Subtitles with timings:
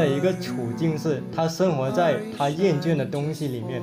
[0.00, 3.82] 的一个处境是，他生活在他厌倦的东西里面，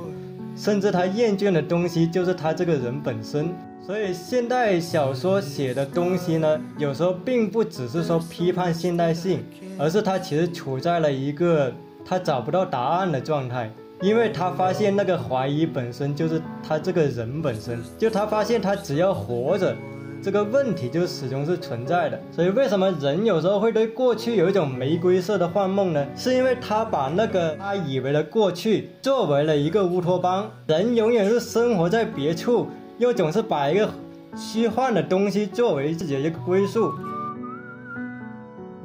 [0.56, 3.48] 甚至他厌倦的东西就是他这个人本身。
[3.86, 9.44] 所以现代小说写的东西呢，有时候并不只是说批判现代性，
[9.78, 11.72] 而是他其实处在了一个
[12.04, 13.70] 他找不到答案的状态，
[14.02, 19.76] 因为他发现那个怀疑本身就是他这个人本身，就他发现他只要活着。
[20.20, 26.04] 这个问题就始终是存在的，所以为什么人有时候会对过去有一种玫瑰色的幻梦呢？
[26.16, 32.66] 是因为他把那个他以为的过去作为了一个乌托邦，人永远是生活在别处，
[32.98, 33.88] 又总是把一个
[34.36, 36.92] 虚幻的东西作为自己的一个归宿。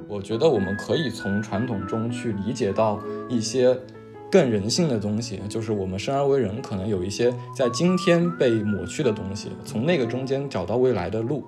[0.08, 3.76] 我觉得我们可以从传统中去理解到一些。
[4.34, 11.48] 更人性的东西，就是我们生而为人，可能有一些在今天被抹去的东西，从那个中间找到未来的路。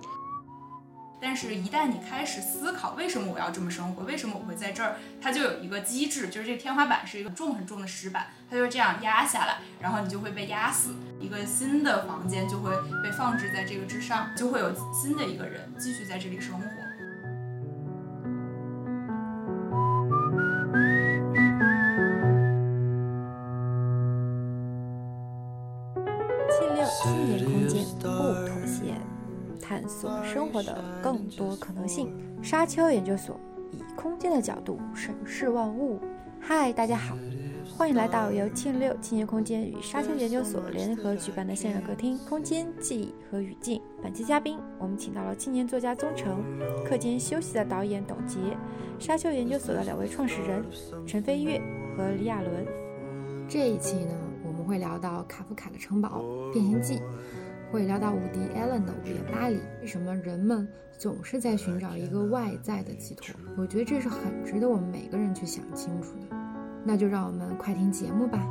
[1.19, 10.91] 但是，一旦你开始思考为什么我要这么生活，为什么我会在这儿，它就有一个机制，就是这个天花板是一个重很重的石板，它就这样压下来，然后你就会被压死。
[11.19, 12.69] 一个新的房间就会
[13.01, 16.84] 被放置在这个之上，就会有新的一个人继续在这里生活。
[30.23, 32.13] 生活的更多可能性。
[32.41, 33.39] 沙丘研究所
[33.71, 35.99] 以空间的角度审视万物。
[36.39, 37.17] 嗨，大家好，
[37.75, 43.79] 欢迎来到由庆六青年空间与沙丘研究所联合举办的线上客厅《空间记忆和语境》。
[44.03, 46.43] 本期嘉宾，我们请到了青年作家宗成、
[46.85, 48.37] 课间休息的导演董洁、
[48.99, 50.63] 沙丘研究所的两位创始人
[51.07, 51.59] 陈飞跃
[51.97, 52.65] 和李亚伦。
[53.47, 54.13] 这一期呢，
[54.45, 56.21] 我们会聊到卡夫卡的《城堡》
[56.53, 56.97] 《变形记》。
[57.71, 60.67] 会聊到伍迪·艾伦的《午夜巴黎》，为什么人们
[60.97, 63.35] 总是在寻找一个外在的寄托？
[63.57, 66.37] 我觉得这是很值得我们每个人去想清楚的。
[66.85, 68.47] 那就让我们快听节目吧。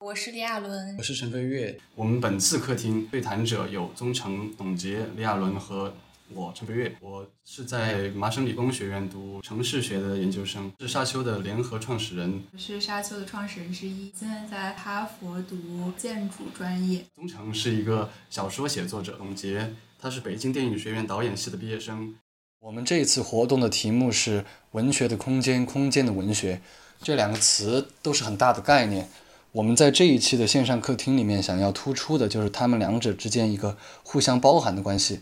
[0.00, 1.78] 我是李亚伦，我是陈飞跃。
[1.94, 5.94] 我们本次客厅对谈者有宗成、董洁、李亚伦和。
[6.34, 12.42] 我陈飞跃，我是在麻省理工学院读城市学的研究生，是沙丘的联合创始人。
[12.52, 17.04] 我是沙丘的创始人之一，现在在哈佛读建筑专业。
[17.14, 22.14] 宗成是一个小说写作者，董洁他是北京电影学院导演系的毕业生。
[22.60, 26.60] 我们这一次活动的题目是“文学的空间，空间的文学”，
[27.02, 29.08] 这两个词都是很大的概念。
[29.50, 35.20] 我们在这一期的线上客厅里面，想要突出的就是他们两者之间一个互相包含的关系。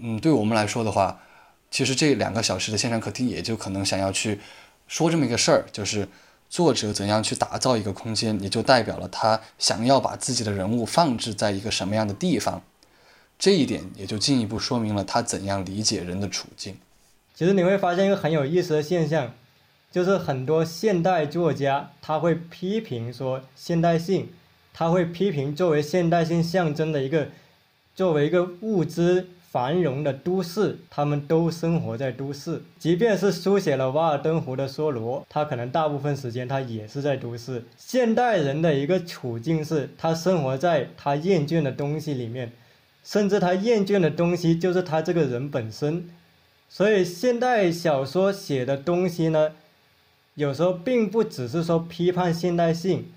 [0.00, 1.20] 嗯，对我们来说的话，
[1.70, 4.40] 其实这两个小时的线上客厅也就可能想要去
[4.86, 6.08] 说这么一个事儿，就是
[6.48, 12.62] 作者怎样去打造一个空间，也就代表了他想要把自己的人物放置在一个什么样的地方。
[13.38, 16.76] 这一点也就进一步说明了他怎样理解人的处境。
[17.34, 19.32] 其实你会发现一个很有意思的现象，
[19.92, 24.32] 就是很多现代作家他会批评说现代性，
[24.72, 27.28] 他会批评作为现代性象征的一个
[27.94, 29.28] 作为一个物资。
[29.50, 32.62] 繁荣的都市，他们都生活在都市。
[32.78, 37.64] 即便是书写了《瓦尔登湖》的梭罗，他可能大部分时间他也是在都市。
[37.76, 42.52] 现代人的一个处境是，他生活在他厌倦的东西里面，
[43.02, 46.10] 甚至他厌倦的东西就是他这个人本身。
[46.68, 49.52] 所以，现代小说写的东西呢，
[50.34, 53.10] 有时候并不只是说批判现代性，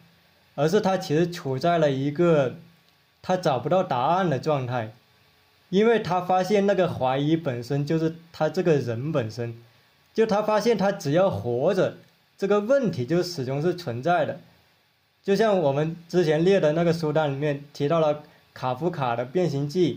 [0.56, 2.56] 而是他其实处在了一个
[3.22, 4.94] 他找不到答案的状态。
[5.72, 9.56] 因为他发现那个怀疑本身就是他这个人本身，
[10.14, 11.96] 就他发现他只要活着，
[12.38, 14.42] 这个问题就始终是存在的。
[15.24, 18.22] 就像我们之前列的那个书单里面提到了
[18.54, 19.94] 卡夫卡的《变形记》，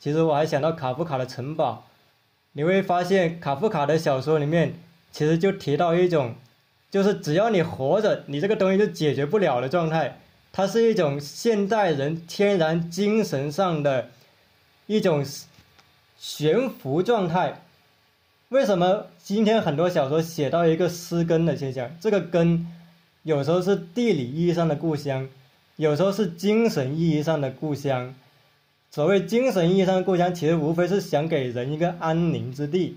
[0.00, 1.84] 其实我还想到卡夫卡的《城堡》。
[2.54, 4.74] 你会发现卡夫卡的小说里面
[5.12, 6.34] 其实就提到一种，
[6.90, 10.18] 就是只要你活着，你这个东西就解决不了的状态。
[10.50, 14.10] 它是一种现代人天然精神上的。
[14.88, 15.22] 一种
[16.18, 17.60] 悬浮状态，
[18.48, 21.94] 为什么今天很多小说写到一个失根的现象？
[22.00, 22.66] 这个根
[23.22, 25.28] 有时候是地理意义上的故乡，
[25.76, 28.14] 有时候是精神意义上的故乡。
[28.90, 32.96] 所谓精神意义上的故乡，其实无非是想给人一个安宁之地，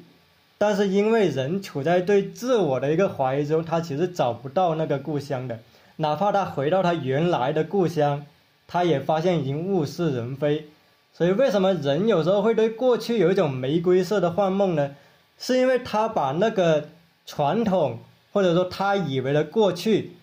[0.57, 5.59] 但是因为人处在对自我的一个怀疑中，他其实找不到那个故乡的，
[5.97, 8.25] 哪怕他回到他原来的故乡，
[8.65, 10.67] 他也发现已经物是人非。
[11.13, 14.95] 所以，为什么人有时候会对过去有一种玫瑰色的幻梦呢？
[15.37, 16.89] 是因为他把那个
[17.25, 17.99] 传统，
[18.31, 20.13] 或者说他以为的过去，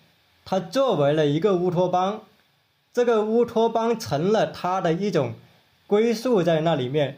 [0.45, 2.21] 他作为了一个乌托邦，
[2.93, 5.33] 这个乌托邦成了他的一种
[5.87, 7.17] 归宿在那里面，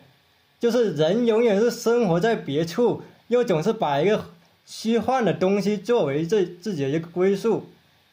[0.60, 4.26] 就是人永远是生活在别处，又总是把一个
[4.66, 7.68] 虚幻的东西作为这自己的一个归宿，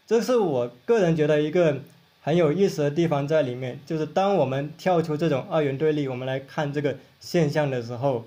[0.06, 1.78] 这是我个人觉得一个
[2.28, 3.80] 很有意思的地方在里面。
[3.86, 8.26] 就是当我们跳出这种二元对立，我们来看这个现象的时候，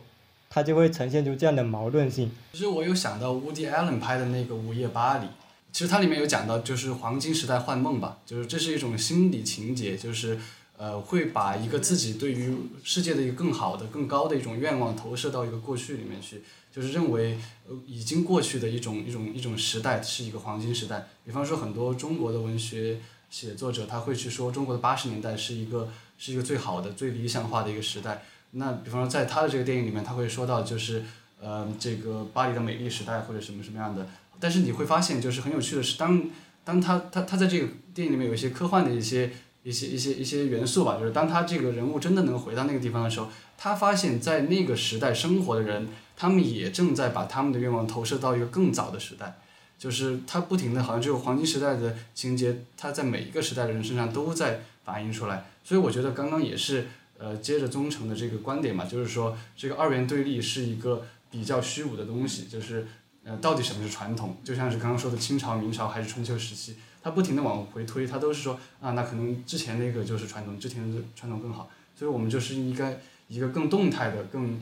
[0.50, 2.32] 它就会呈现出这样的矛盾性。
[2.54, 5.26] 其实我有想到 Woody Allen 拍的那个《午夜巴黎》，
[5.72, 10.40] 其实它里面有讲到，就是黄金时代幻梦吧，就是这是一种心理情节，就是
[10.78, 16.42] 呃会把一个自己对于世界的一个更好的、更高的一种愿望投射到一个过去里面去，
[16.74, 17.38] 就是认为
[17.70, 21.06] 呃已经过去的一种一种一种时代是一个黄金时代。
[21.24, 22.98] 比方说很多中国的文学
[23.32, 25.90] 写作者他会去说中国的八十年代是一个
[26.20, 28.24] 是一个最好的、最理想化的一个时代。
[28.52, 31.04] 那比方说在他的这个电影里面，他会说到就是
[31.40, 34.06] 呃这个巴黎的美丽时代或者什么什么样的。
[34.40, 36.22] 但是你会发现，就是很有趣的是，当
[36.66, 39.32] 当他他他在这个电影里面有一些科幻的一些
[39.64, 45.88] 一些一些一些元素吧，就是当他这个人物真的能回到那个地方的时候，他发现，在那个时代生活的人，
[46.18, 49.40] 他们也正在把他们的愿望投射到一个更早的时代，
[49.82, 55.46] 就是他不停的，好像这个黄金时代的情节，他在每一个时代的人身上都在反映出来。
[55.64, 56.88] 所以我觉得刚刚也是
[57.18, 62.86] 呃接着宗成的这个观点嘛，就是说这个二元对立是一个比较虚无的东西，就是。
[63.24, 64.36] 呃，到底什么是传统？
[64.44, 74.60] 就像是刚刚说的清朝、明朝还是春秋时期，它不停的往回推，它都是说啊，那可能之前那个就是传统，之前的传统更好，所以我们就是应该一个更动态的、更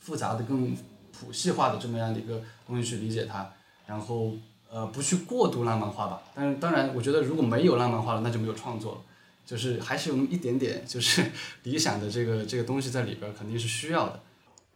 [0.00, 0.74] 复杂的、更
[1.12, 3.52] 谱系化的这么样的一个东西去理解它，
[3.92, 4.32] 然后
[4.70, 6.22] 呃不去过度浪漫化吧。
[6.34, 9.00] 但是当然，我觉得如果没有浪漫化了，那就没有创作了，
[9.44, 11.22] 就是还是有那么一点点就是
[11.64, 14.20] 理想的这个这个东西在里边，肯定是需要的。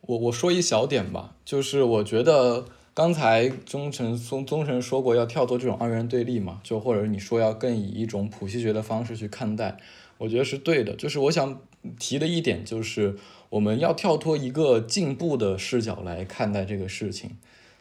[0.03, 2.67] 我我说一小点吧，就是我觉得。
[2.97, 9.77] 刚才宗成宗宗成说过要跳脱这种二元对立嘛，就或者你说要更以一种谱系学的方式去看待，
[10.17, 10.97] 我觉得是对的。
[10.97, 11.61] 就是我想
[11.99, 13.19] 提的一点就是，
[13.51, 17.37] 我们要跳脱一个进步的视角来看待这个事情。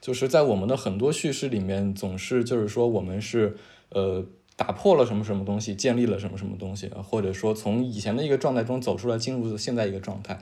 [0.06, 3.58] 就是在我们的很多叙事里面，总是就是说我们是
[3.90, 4.24] 呃
[4.56, 10.40] 打破了什么什么东西，建立了什么什么东西，或者说从以前的一个状态中走出来，进入现在一个状态。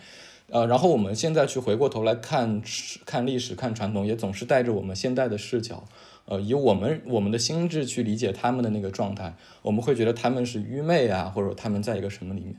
[0.49, 2.61] 呃，然后我们现在去回过头来看
[3.05, 5.85] 看历史、看传统，也总是带着我们现代的视角，
[6.25, 12.57] 呃，以我们我们的心智去理解他们的那个状态，我们会觉得他们是愚昧啊，或者他们在一个什么里面。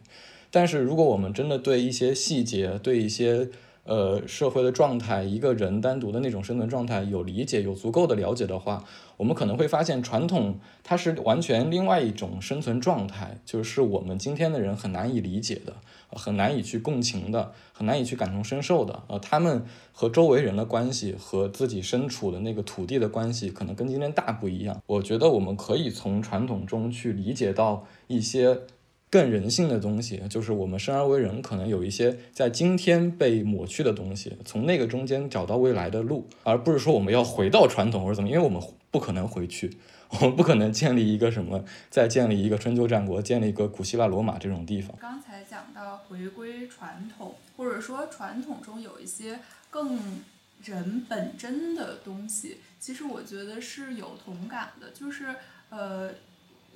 [0.51, 3.51] 但是如果我们真的对一些细节、对一些
[3.85, 8.85] 呃社会的状态、一个人单独的那种生存状态有理解、有足够的了解的话，
[9.17, 15.75] 我们可能会发现传统它是完全另外一种生存状态，就是我们今天的人很难以理解的。
[16.17, 24.81] 很难以去共情的，很难以去感同身受的，呃，他们和周围人的关系和自己身处的那个土地的关系，可能跟今天大不一样。
[24.87, 28.61] 我觉得我们可以从传统中去理解到一些
[29.15, 39.79] 更人性的东西，就是我们生而为人，可能有一些在今天被抹去的东西，从那个中间找到未来的路，而不是说我们要回到传统或者怎么，因为我们不可能回去。
[40.21, 44.97] 我们不可能建立一个什么，再建立一个春秋战国，建立一个古希腊罗马这种地方。
[45.01, 49.39] 刚才讲到回归传统，或者说传统中有一些
[49.71, 49.97] 更
[50.65, 54.91] 人本真的东西，其实我觉得是有同感的。
[54.91, 55.27] 就是
[55.71, 56.11] 呃，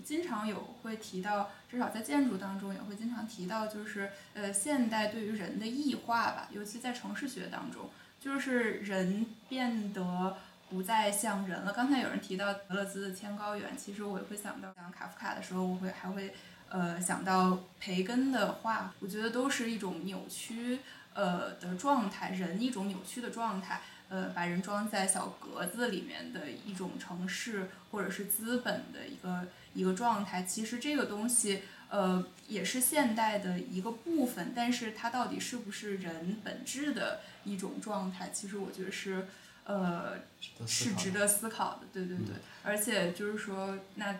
[0.04, 7.90] 经常有会提到，至少在建筑当中也会经常提到，就是呃，现代对于人的异化吧，尤其在城市学当中，
[8.20, 10.36] 就是人变得。
[10.70, 11.72] 不再像人了。
[11.72, 16.34] 刚才有人提到德勒兹的《天高远》，其实我也会想到讲卡夫卡的时候，我会还会
[16.68, 18.92] 呃想到培根的画。
[19.00, 20.80] 我觉得都是一种扭曲
[21.14, 29.46] 呃的状态，人一种扭曲的状态，呃，把人装在小格子里面的一种城市或者是资本的一个
[29.78, 30.42] 一个状态。
[30.42, 38.30] 其实这个东西呃也是现代的一个部分，但是它到底是不是人本质的一种状态？
[38.30, 39.26] 其实我觉得是。
[39.68, 40.18] 呃，
[40.66, 44.18] 是值得思考的，对对对，而且就是说，那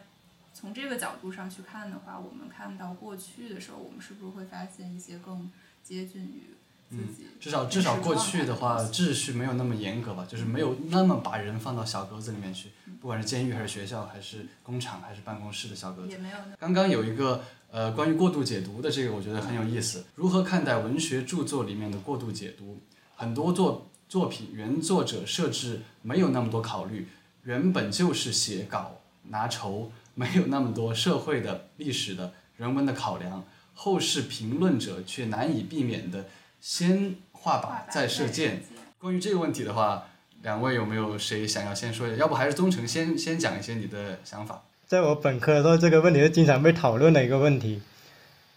[0.53, 5.51] 从这个角度上去看的话，我们看到过去的时候，我们是不是会发现一些更
[5.83, 6.55] 接近于
[6.91, 7.27] 自己？
[7.41, 16.11] 至少至少过去的话，秩序没有那么严格吧，就是没有那么把人放到小格子里面去，不管是监狱还是学校还是工厂还是办公室的小格子。
[16.11, 16.37] 也没有。
[16.59, 20.05] 刚刚有一个呃关于过度解读的这个，我觉得很有意思。
[20.15, 22.81] 如何看待文学著作里面的过度解读？
[23.15, 23.85] 很多作。
[24.09, 27.07] 作品原作者设置没有那么多考虑，
[27.43, 33.45] 原本就是写稿拿酬，没有那么多社会的、历史的、人文的考量。
[33.75, 36.25] 后世评论者却难以避免的
[36.61, 38.63] 先画靶再射箭。
[38.99, 40.09] 关于这个问题的话，
[40.43, 42.17] 两位有没有谁想要先说一下？
[42.17, 44.63] 要不还是宗成先先讲一些你的想法？
[44.87, 47.81] 在我本科的时候，这个问题是经常被讨论的一个问题，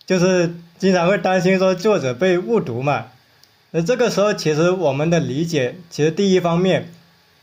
[0.06, 3.08] 就是经常会担心说作者被误读嘛。
[3.72, 6.92] 那这个时候，其实我们的理解，其实第一方面，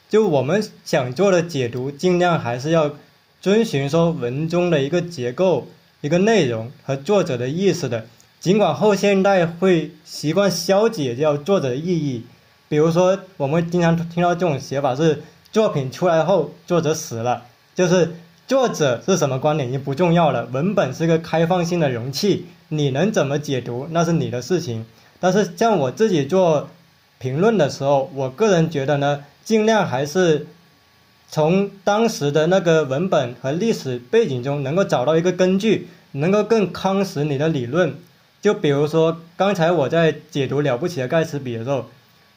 [0.09, 2.97] 就我们想做的解读，尽量还是要
[3.41, 5.69] 遵循说文中的一个结构、
[6.01, 8.07] 一个内容和作者的意思的。
[8.41, 12.25] 尽管后现代会习惯消解掉作者的意义，
[12.69, 17.43] 比如说我们经常听到这种写法是作品出来后作者死了，
[17.75, 18.15] 就是
[18.47, 24.87] 作者是什么观点已经不重要了，文本是个开放性的容器，你能怎么解读那是你的事情。
[25.19, 26.69] 但是像我自己做
[27.19, 30.47] 评论的时候，我个人觉得呢，尽量还是
[31.29, 37.97] 从当时的那个文本和历史背景中能够找到一个根据，能够更夯实你的理论。
[38.41, 41.87] 就比如说，刚才我在解读《了不起的盖茨比》的时候，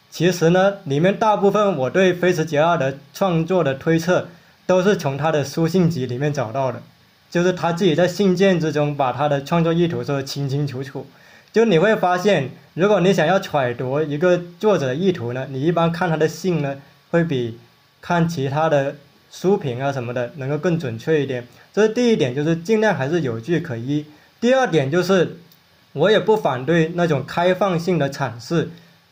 [0.10, 4.28] 其实呢，里面大部分我对菲茨杰拉德创作的推测，
[4.66, 6.82] 都是从他的书信集里面找到的，
[7.30, 11.06] 就是他自己在信件之中把他的创作意图说的清清楚楚。
[11.54, 16.78] 就你会发现，如果你想要揣度一个作者的意图呢，你一般看他的信呢，
[17.12, 17.60] 会比
[18.02, 18.96] 看其他的
[19.32, 21.48] 书评啊什么的能够更准确一点。
[21.72, 24.06] 这是第一点，就是尽量还是有据可依。
[24.40, 25.38] 第二点就是。
[25.94, 28.70] 我也不反对那种开放性的阐释，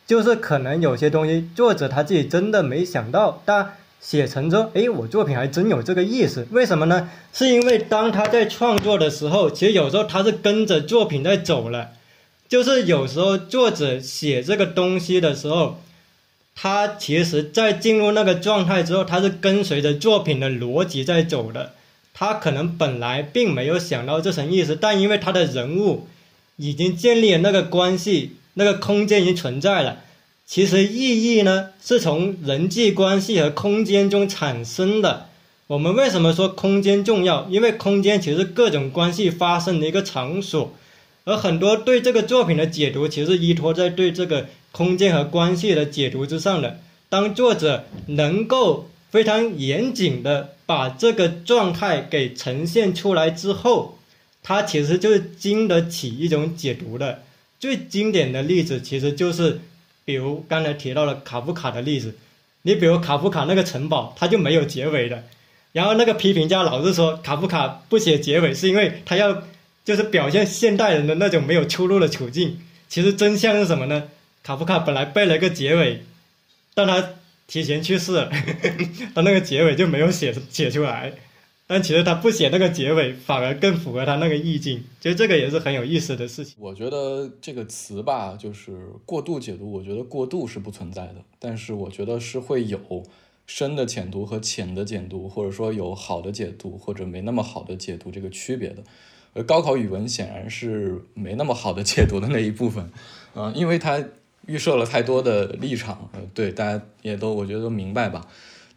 [0.07, 6.47] 就是可能有些东西作者他自己真的没想到，但写成之后，哎，我作品还真有这个意思。
[6.51, 7.09] 为什么呢？
[7.33, 11.89] 是因为当他在创作的时候，其实有时候他是跟着作品在走了，
[12.47, 15.81] 就是有时候作者写这个东西的时候，
[16.55, 21.73] 他其实在进入那个状态之后，他是跟随着作品的逻辑在走的，
[22.13, 26.07] 他可能本来并没有想到这层意思，但因为他的人物。
[26.59, 29.99] 已经建立了那个关系，那个空间已经存在了。
[30.45, 35.27] 其实意义呢，是从人际关系和空间中产生的。
[35.67, 37.47] 我们为什么说空间重要？
[37.49, 40.73] 因为空间其实各种关系发生的一个场所，
[41.23, 46.79] 而很多对这个作品的解读，其实依托在对这个空间和关系的解读之上的。
[47.07, 53.98] 当作者能够非常严谨的把这个状态给呈现出来之后。
[54.49, 57.21] 它其实就是经得起一种解读的，
[57.59, 59.59] 最经典的例子其实就是，
[60.05, 62.15] 比如刚才提到了卡夫卡的例子，
[62.63, 65.23] 你比如卡夫卡那个城堡，它就没有结尾的，
[65.73, 69.43] 然后那个批评家老是说卡夫卡不写结尾是因为他要
[69.85, 74.09] 就是表现现代人的那种没有出路的处境，其实真相是什么呢？
[74.41, 76.03] 卡夫卡本来背了一个结尾，
[76.73, 77.09] 但他
[77.45, 78.31] 提前去世了，
[79.13, 81.13] 他那个结尾就没有写写出来。
[81.71, 84.83] 但其实他不写那个结尾，反而更符合他那个意境。
[84.99, 86.55] 其实这个也是很有意思的事情。
[86.57, 89.71] 我觉得这个词吧，就是过度解读。
[89.71, 93.03] 我觉得过度是不存在的，但是我觉得是会有
[93.45, 98.81] 深的浅读和浅的解读，或者说有好的解读或者没那么好的解读这个区别的。
[99.35, 102.89] 而高考语文显然是没那么好的解读的那一部分，
[103.35, 104.03] 嗯， 因为它
[104.47, 106.09] 预设了太多的立场。
[106.13, 108.27] 呃，对，大家也都我觉得都明白吧。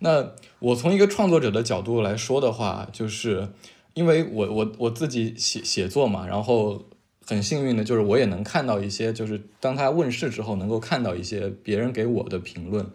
[0.00, 3.48] 那我从一个创作者的角度来说的话，就是
[3.94, 6.84] 因为我我我自己写写作嘛，然后
[7.26, 12.86] 很幸运的就是我也能看到一些，就是当他问世之后，能够看到一些别人给我的评论，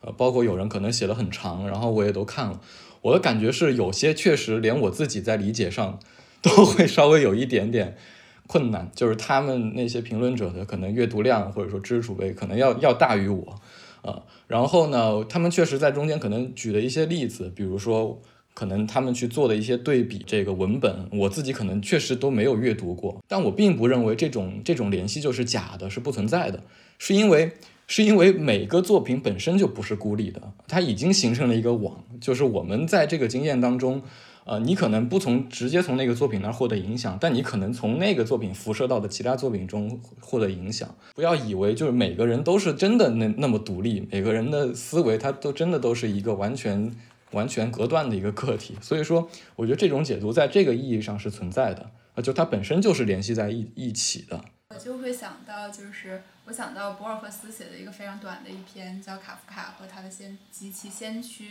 [0.00, 2.58] 呃，包括有人可能写的很长，然后我也都看了。
[3.02, 5.98] 我的感觉是，有些确实连我自己在理解上
[6.40, 7.98] 都会稍微有一点点
[8.46, 13.60] 困难，就是他们那些评论者的可能阅读量或者说知识储备可能要要大于我。
[14.02, 18.20] 啊，然后呢，他们确实在中间可能举了一些例子，比如说，
[18.54, 26.62] 可能他们去做的一些对比，这个文本，我自己可能确实都没有阅读过，但我并不认为这种这种联系就是假的，是不存在的，
[26.98, 27.52] 是因为
[27.86, 34.02] 是因为每个作品本身就不是孤立的，它已经形成了一个网，就是我们在这个经验当中。
[34.50, 40.92] 呃，你可能不从直接从那个作品那儿获得影响，但你可能从那个作品辐射到的其他作品中获得影响。
[41.14, 46.92] 不要以为就是每个人都是真的那那么独立，每个人的思维他都真的都是一个完全
[47.30, 48.76] 完全隔断的一个个体。
[48.82, 54.44] 所以说，我觉得这种解读在这个意义上是存在的，啊，就它本身就是联系在一一起的。
[54.70, 61.44] 我就会想到，就是我想到博尔赫斯写的一个非常短的一篇，叫《卡夫卡和他的先及其先驱》，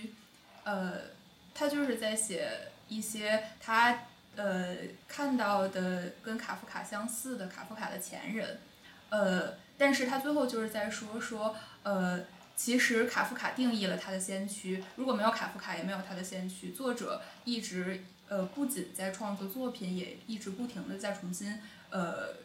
[0.66, 0.96] 呃，
[1.54, 2.46] 他就是在写。
[2.90, 4.00] 一些他
[4.36, 4.76] 呃
[5.08, 8.60] 看到的跟卡夫卡相似的卡夫卡的前人，
[9.10, 12.22] 呃，但是他最后就是在说说呃，
[12.56, 16.72] 其实卡夫卡定义了他的先驱，如果没有卡夫卡，也没有他的先驱。
[16.72, 22.36] 作者一直呃不仅在创作作品，也一直不停的在重新呃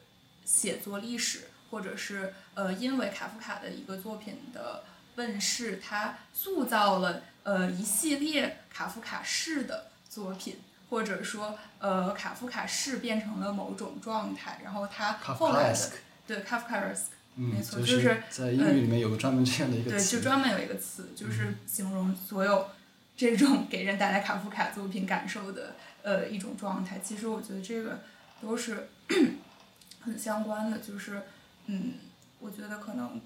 [0.44, 4.84] 写作历史，或者是呃因为卡夫卡的一个作品的
[5.16, 9.90] 问世，他塑造了呃一系列卡夫卡式的。
[10.14, 10.56] 作品，
[10.88, 15.90] 或者说呃卡夫卡是变成了某种状态，然后他后来的
[16.26, 17.06] 对 Kafkaesque
[17.36, 22.68] 嗯，没错就就是在英语里面有个专门这样的一个对，就专门有一个词，就是形容所有
[23.16, 27.00] 这种给人带来卡夫卡作品感受的呃一种状态。
[27.02, 27.98] 其实我觉得这个
[28.40, 28.88] 都是
[30.00, 31.22] 很相关的，就是
[31.66, 31.94] 嗯，
[32.38, 33.20] 我觉得可能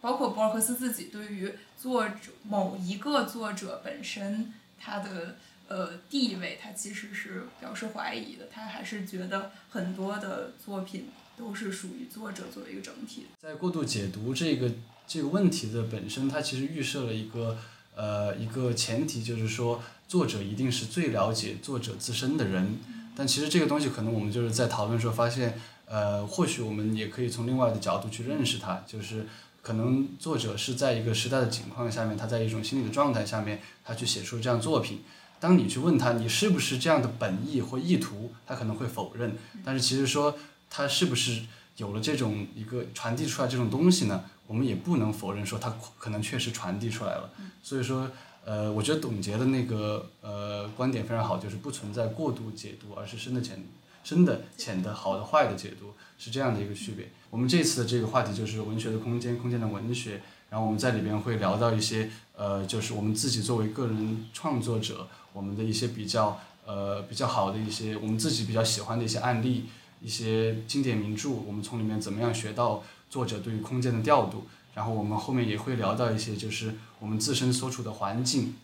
[0.00, 5.36] 包括博尔赫斯自己对于作者某一个作者本身他的
[5.68, 13.26] 呃地位，他其实是表示怀疑的，他还是觉得很多的作品都是属于作者作为一个整体。
[13.40, 14.70] 在过度解读这个
[15.06, 17.58] 这个问题的本身，它其实预设了一个
[17.94, 22.78] 呃一个前提，就是说作者一定是最了解作者自身的人。
[23.14, 29.26] 但其实这个东西可能我们就是在讨论的时候发现，呃，或许我们也可以从另外的角度去认识它，就是
[29.60, 35.02] 可能作者是在一个时代的情况下面，他在一种心理的状态下面，他去写出这样作品。
[35.40, 39.36] 当你去问他你是不是这样的本意或意图，他可能会否认。
[39.64, 40.36] 但是其实说
[40.68, 41.42] 他是不是
[41.76, 44.24] 有了这种一个传递出来这种东西呢？
[44.46, 47.30] 我们也不能否认说他可能确实传递出来了。
[47.62, 48.10] 所以说，
[48.44, 53.62] 呃，我觉得董洁的那个呃观点非常好，就是不存在过度解读，而是深的浅、
[54.02, 57.08] 深的浅的、好的坏的解读，是这样的一个区别。
[57.30, 60.20] 我们这次的这个话题就是文学的空间，空间的文学。
[60.50, 69.66] 然后我们在里边会聊到一些呃，就是我们自己作为个人创作者，我们的一些比较呃比较好的一些我们自己比较喜欢的一些案例，
[70.00, 74.46] 一些经典名著，我们从里面怎么样学到作者对于空间的调度。
[74.74, 78.54] 然后我们后面也会聊到一些就是我们自身所处的环境，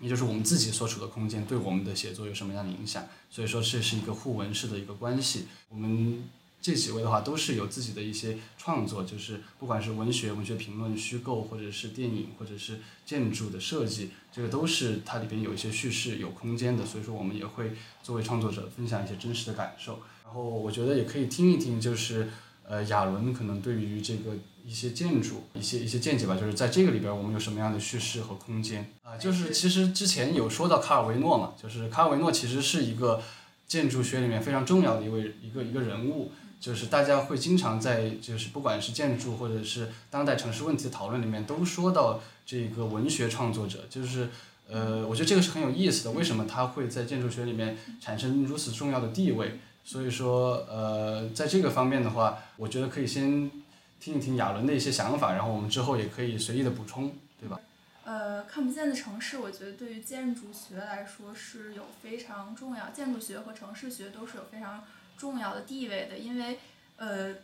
[0.00, 3.04] 也就是我们自己所处的空间对我们的写作有什么样的影响。
[3.30, 5.46] 所以说这是一个互文式的一个关系。
[5.70, 6.24] 我们
[6.62, 16.86] 这几位的话都是有自己的一些创作，就是不管是文学、文学评论、虚构，或者是电影，或者是建筑的设计，这个都是它里边有一些叙事、有空间的。
[16.86, 19.98] 所以说我们也会作为创作者分享一些真实的感受。
[20.24, 22.30] 然后我觉得也可以听一听，就是
[22.64, 24.30] 呃亚伦可能对于这个
[24.64, 33.20] 一些建筑一些一些见解吧，就是在这个里边我们有什么样的叙事和空间啊、就是其实之前有说到卡尔维诺嘛，就是卡尔维诺其实是一个
[33.66, 36.30] 建筑学里面非常重要的一位一个一个人物。
[36.62, 44.28] 就是大家会经常在就是不管是建筑或者是当代城市问题讨论里面，都说到这个文学创作者，就是
[44.70, 46.12] 呃，我觉得这个是很有意思的。
[46.12, 49.58] 为什么他会在建筑学里面产生如此重要的地位？
[49.84, 53.50] 所以说呃，在这个方面的话，我觉得可以先
[53.98, 57.58] 听一听亚伦的一些想法，然后我们之后也可以随意的补充，对吧？
[58.04, 64.84] 呃，看不见的城市，我觉得对于建筑学来说是有非常重要，建筑学和城市学都是有非常
[65.16, 66.58] 重要的地位的，因为
[66.96, 67.36] 呃，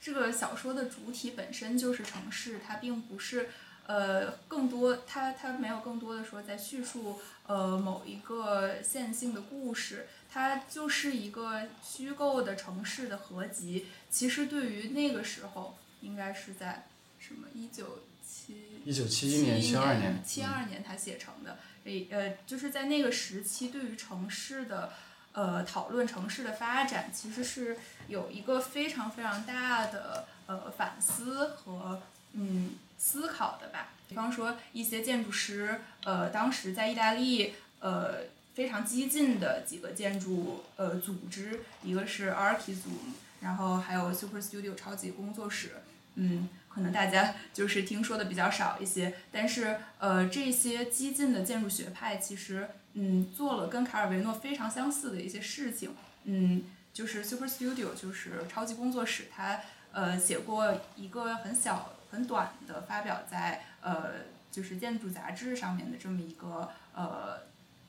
[0.00, 3.50] 这个小说的主体本身就是城市，它并不是
[3.86, 13.86] 呃更多，它它没有更多的说在叙述呃某一个线性的故事，它就是一个虚构的城市的合集。
[14.10, 16.86] 其实对于那个时候，应该是在
[17.18, 24.92] 什么一九七一九七一年、七二年，七二年他写成的，诶呃，就是在那个时期，对于城市的
[25.36, 33.90] 呃讨论，城市的发展，其实是有一个非常非常大的呃反思和嗯思考的吧。
[34.08, 38.34] 比方说一些建筑师，呃，当时在意大利，呃。
[38.56, 45.72] 非常激进的几个建筑呃组织，一个是 Archizoom，然后还有 Super Studio 超级工作室，
[46.14, 59.60] 嗯，可能大家 就是听说的比较少一些，但是呃，这些激进的建筑学派其实嗯做了跟卡尔维诺非常相似的一些事情，嗯，就是 Super Studio 就是超级工作室，他
[59.92, 64.10] 呃写过一个很小很短的发表在呃
[64.50, 67.40] 就是建筑杂志上面的这么一个呃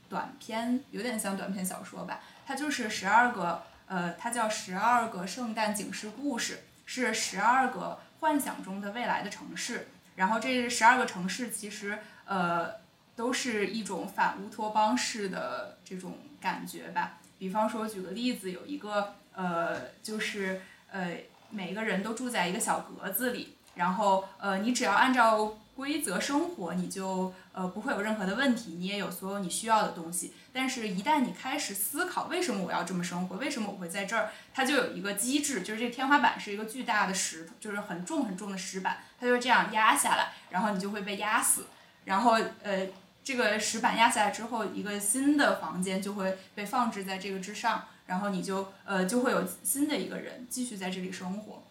[0.07, 7.99] 短篇，有点像短篇小说吧，它就是十二个呃，它叫十二个圣诞警示故事，是十二个。
[8.19, 12.73] 幻想中的未来的城市，然后这十二个城市其实呃
[13.17, 17.17] 都是一种反乌托邦式的这种感觉吧。
[17.37, 21.17] 比方说，举个例子，有一个呃就是呃
[21.49, 30.33] 每个人都住在一个小格子里，然后呃你只要按照规则生活，你就呃不会有任何的问题，你也有所有你需要的东西。
[30.53, 41.67] 但是，一旦你开始思考为什么我要这么生活，为什么我会在这儿，它就有一个机制，就是这天花板是一个巨大的石头，就是很重很重的石板，它就这样压下来，然后你就会被压死。
[42.05, 42.87] 然后，呃，
[43.27, 51.61] 这个石板压下来之后，一个新的房间就会被放置在这个之上，然后你就呃就会有新的一个人继续在这里生活。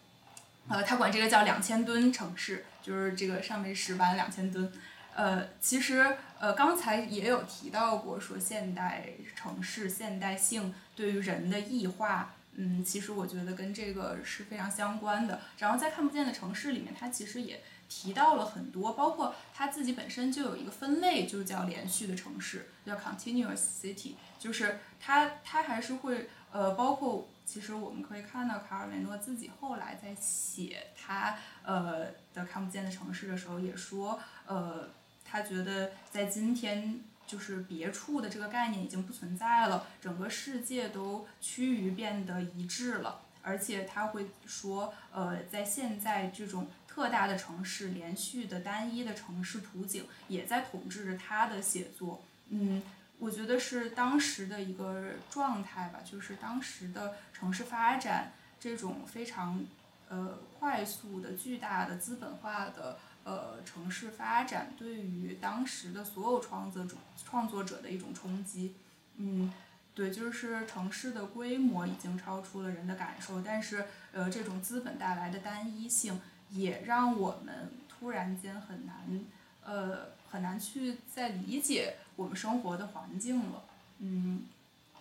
[0.69, 4.71] 呃，他管这个叫两千吨城市，就是这个上面石板两千吨。
[5.15, 15.41] 呃，其实呃，刚才也有提到过，说现代城市现代性对于人的异化，嗯，其实我觉得跟这个是非常相关的。
[15.57, 34.89] 然后在看不见的城市里面，它其实也提到了很多，包括它自己本身就有一个分类，就叫连续的城市，叫 continuous city，就是它它还是会呃，包括其实我们可以看到卡尔维诺自己后来在写他呃的看不见的城市的时候，也说呃。
[35.29, 43.23] 他觉得在今天，就是别处的这个概念已经不存在了，整个世界都趋于变得一致了。
[43.43, 52.25] 而且他会说，呃，在现在这种特大的城市、连续的单一的城市图景，也在统治着他的写作。
[52.49, 52.83] 嗯，
[53.19, 59.63] 我觉得是当时的一个状态吧，就是当时的城市发展这种非常
[60.09, 62.99] 呃快速的、巨大的资本化的。
[63.25, 68.77] 呃，城市发展对于当时的所有创作者创作者的一种冲击，
[69.17, 69.53] 嗯，
[69.97, 79.25] 对，就是城市的规模已经超出了人的感受，但是呃，这种资本带来的单一性也让我们突然间很难，
[79.65, 83.65] 呃，很难去再理解我们生活的环境了，
[83.99, 84.45] 嗯，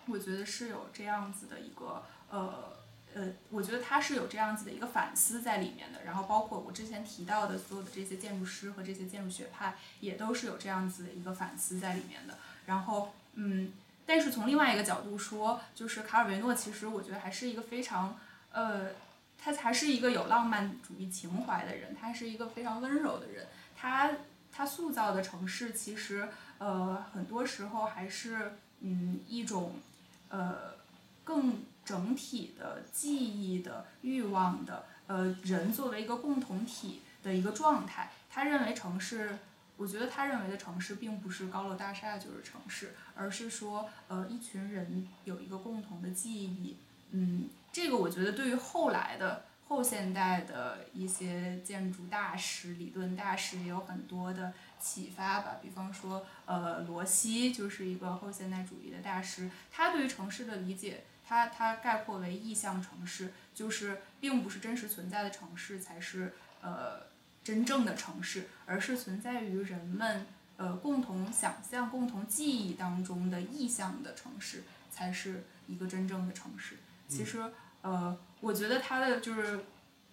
[0.07, 2.75] 我觉得是有这样子的一个呃。
[3.17, 12.37] 呃，我觉得他是有这样子的一个反思在里面的，然后包括我之前提到的所有的这些建筑师和这些建筑学派，也都是有这样子的一个反思在里面的。
[12.65, 13.71] 然后，嗯，
[14.05, 18.19] 但是从另外一个角度说，就是卡尔维诺其实我觉得还是一个非常，
[18.51, 18.89] 呃，
[19.45, 23.45] 他才是一个有浪漫主义情怀的人，他是一个非常温柔的人。
[23.77, 24.11] 他
[24.51, 26.27] 他塑造的城市其实，
[26.57, 29.75] 呃，很多时候还是嗯一种，
[30.29, 30.73] 呃，
[31.23, 31.63] 更。
[31.85, 39.37] 整体的记忆的欲望的，呃，人作为一个共同体的一个状态，他认为城市，
[39.77, 46.77] 我觉得他认为的城市并不是高楼大厦就是城市，而是说，呃，一群人有一个共同的记忆，
[47.11, 55.57] 嗯，这个我觉得对于后来的后现代的一些建筑大师、理论大师也有很多的启发吧。
[55.61, 61.03] 比方说，呃，罗西就是一个后现代主义的大师，他对于城市的理解。
[61.27, 67.01] 他他概括为意象城市，就是并不是真实存在的城市才是呃
[67.43, 76.77] 真正的城市，而是存在于人们呃共同想象、共同记忆当中的意象的城市才是一个真正的城市。
[77.07, 77.51] 其实
[77.85, 79.59] 呃，我觉得它的就是，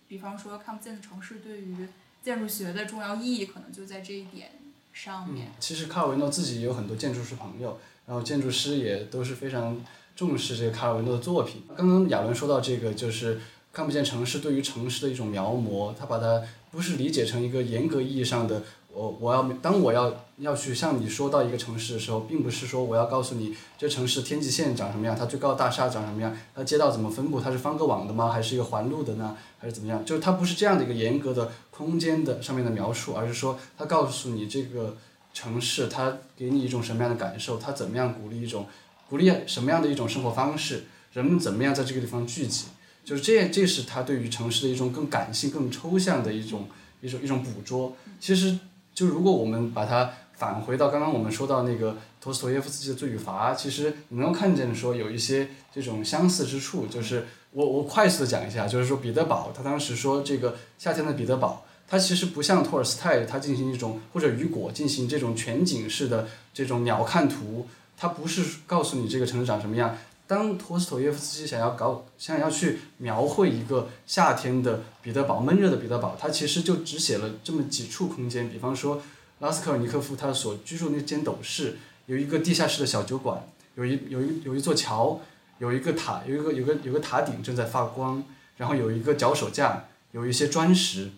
[0.07, 1.89] 比方说看不见的城市对于
[2.23, 4.53] 建筑学的重要意义，可能就在这一点
[4.93, 5.51] 上面。
[5.59, 9.83] 其实卡尔维诺自己有很多建筑师朋友，然后建筑师也都是非常。
[10.15, 11.63] 重视这个卡尔维诺的作品。
[11.75, 13.41] 刚刚亚伦说到这个，就是
[13.73, 18.63] 看不见城市对于城市的一种描摹，他把它不是理解成一个严格意义上的
[18.95, 30.05] 我我要当我要要去向你说到一个城市的时候，并不是说我要告诉你这城市天际线长什么样，它最高大厦长什么样，它街道怎么分布，它是方格网的吗，还是一个环路的呢，还是怎么样？
[30.05, 34.97] 就是它不是这样的一个严格的空间的上面的描述，而是说它告诉你这个
[35.33, 38.67] 城市它给你一种什么样的感受，它怎么样鼓励一种。
[39.09, 40.85] 鼓励什么样的一种生活方式？
[41.13, 42.67] 人们怎么样在这个地方聚集？
[43.05, 46.67] 就是这，这是他对于城市的一种更感性、更抽象的一种
[47.03, 47.95] 一种一种捕捉。
[48.19, 48.59] 其实，
[48.95, 56.87] 就如果我们把它返回到刚刚我们说到那个托斯托耶夫斯基的《罪与罚》，其实你能够看见说有一些这种相似之处。
[56.87, 67.69] 就是我我快速的讲一下，就是说彼得堡，他当时说这个夏天的彼得堡，它其实不像托尔斯泰他进行一种或者雨果进行这种全景式的这种鸟瞰图。
[67.97, 69.97] 它不是告诉你这个城市长什么样。
[70.33, 78.49] 当托斯托耶夫斯基想要搞，想要去描绘一个夏天的彼得堡，闷热的彼得堡，他其实就只写了这么几处空间。
[78.49, 79.03] 比方说，
[79.41, 85.21] 拉斯科尔尼科夫他所居住那间斗室，有一个地下室的小酒馆，有一有一有一座桥，
[85.59, 88.25] 有一个塔，有一个有个有个塔顶正在发光，
[88.57, 91.11] 然后有一个脚手架，有一些砖石，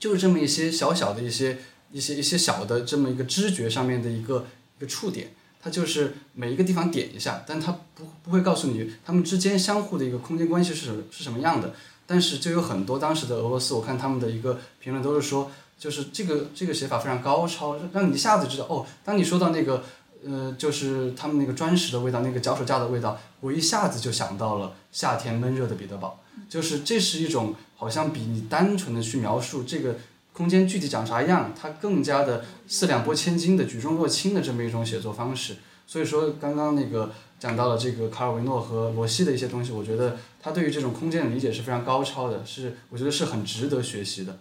[0.00, 1.58] 就是这么一些小小的一些
[1.92, 4.46] 一些一些小的这么一个知觉上面的一个
[4.78, 5.32] 一个触点。
[5.62, 11.72] 它就是每一个地方点一下，但它不不会告诉你他们之间相互的一个空间关系是是什么样的。
[12.04, 18.84] 但是就有很多当时的俄罗斯，我看他们的一个评论都是说，就是这个这个写法非常高超，让你一下子知道哦。
[19.04, 19.84] 当你说到那个
[20.26, 26.18] 呃，就是他们那个砖石的味道，那个脚手架的味道，我一下子就想到了夏天闷热的彼得堡。
[26.48, 29.96] 就是这是一种好像比你单纯的去描述这个。
[30.32, 35.56] 空间具体长啥样，它更加的四两拨千斤的举重若轻的这么一种写作方式。
[35.86, 44.38] 所以说，刚刚那个讲到了这个卡尔维诺和罗西的一些东西，我觉得他对于这种空间的理解是非常高超的，是我觉得是很值得学习的。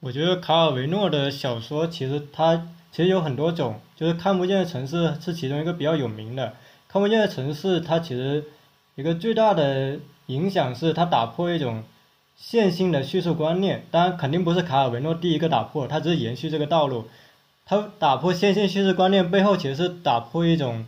[0.00, 6.54] 我觉得卡尔维诺的小说其实他其实有很多种，就是看不见的城市是其中一个比较有名的。
[6.86, 8.42] 看不见的城市，它其实
[8.94, 11.84] 一个最大的影响是它打破一种
[12.38, 13.84] 线性的叙述观念。
[13.90, 17.06] 当然，肯定不是卡尔维诺第一个打破，他只是延续这个道路。
[17.66, 20.86] 他打破线性叙事观念背后，其实是打破一种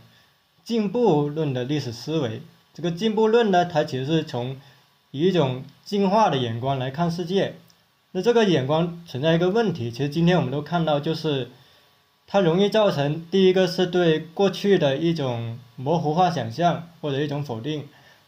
[0.63, 2.41] 进步论的历史思维。
[2.73, 4.57] 这个进步论呢，它其实是从
[5.11, 7.55] 以一种进化的眼光来看世界。
[8.13, 11.49] 那这个眼光存在一个问题，其实今天我们都看到，就是
[12.25, 17.87] 它容易造成第一个是对过去的一种模糊化想象或者一种否定，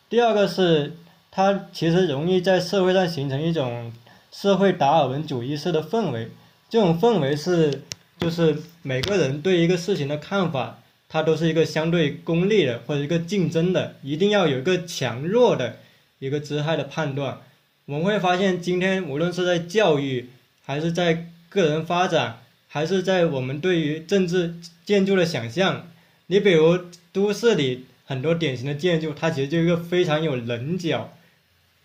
[0.10, 0.96] 第二个是
[1.36, 3.92] 它其实容易在社会上形成一种
[4.32, 6.30] 社会达尔文主义式的氛围。
[6.70, 7.82] 这种氛围是。
[8.20, 15.80] 就是每个人对一个事情的看法，它都是一个相对功利的或者一个竞争的，一定要有一个强弱的
[16.20, 17.40] 一个姿态的判断。
[17.86, 20.30] 我们会发现，今天无论是在教育，
[20.64, 25.88] 还是在个人发展，还是在我们对于政治建筑的想象，
[26.28, 26.80] 你比如
[27.12, 31.12] 都市里很多典型的建筑，它其实就一个非常有棱角、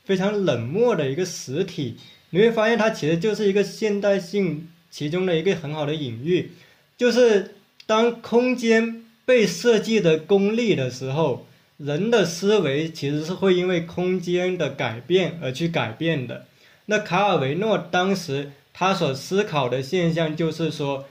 [0.09, 1.99] 非常冷漠的一个实体，
[2.31, 4.66] 你会发现它其实就是一个现代性。
[4.90, 6.51] 其中的一个很好的隐喻，
[6.97, 16.47] 就是当空间被设计的功利的时候，人的思维其实是会因为空间的改变而去改变的。
[16.87, 21.05] 那卡尔维诺当时他所思考的现象就是说，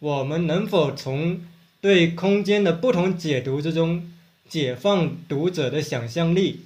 [0.00, 1.40] 我们能否从
[1.80, 4.12] 对空间的不同解读之中
[4.46, 6.60] 解放读者的想象力？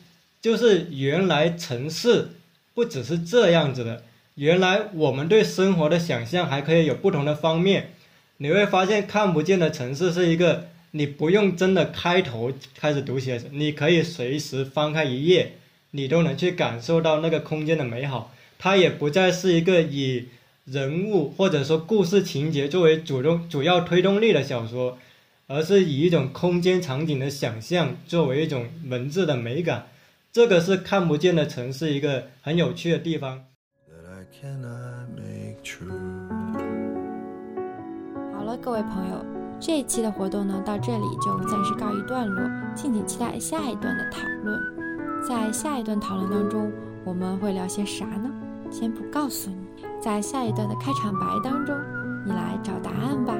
[0.46, 2.28] 就是原来城市
[2.72, 4.04] 不只是这样子的。
[4.36, 7.90] 原来我们对生活的想象还可以有不同的方面，
[8.36, 15.54] 你会发现看不见的城市是一个你不用真的开头开始读写，你可以随时翻开一页，
[15.90, 18.32] 你都能去感受到那个空间的美好。
[18.56, 20.26] 它也不再是一个以
[20.64, 24.96] 人物或者说故事情节作为主动主要推动力的小说，
[25.48, 29.88] 而是以一种空间场景的想象作为一种文字的美感。
[30.36, 33.42] 这个是看不见的城市一个很有趣的地方。
[38.34, 39.24] 好了，各位朋友，
[39.58, 44.60] 这一期的活动呢，到这里就暂时告一段落，敬请期待下一段的讨论。
[45.26, 46.70] 在下一段讨论当中，
[47.02, 48.30] 我们会聊些啥呢？
[48.70, 49.56] 先不告诉你，
[50.02, 51.74] 在下一段的开场白当中，
[52.26, 53.34] 你来找答案吧。